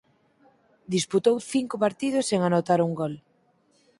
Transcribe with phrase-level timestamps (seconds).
[0.95, 3.13] Disputou cinco partidos sen anotar un gol.